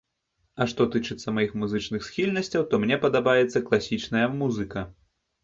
[0.63, 4.87] А што тычыцца маіх музычных схільнасцяў, то мне падабаецца класічная музыка.